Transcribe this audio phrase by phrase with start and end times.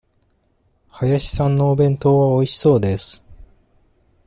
[0.93, 3.23] 林さんのお弁当はおいしそうです。